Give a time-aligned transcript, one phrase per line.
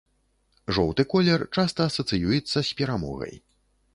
[0.77, 3.33] Жоўты колер часта асацыюецца з перамогай.